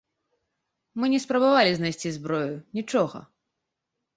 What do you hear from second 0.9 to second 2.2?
Мы не спрабавалі знайсці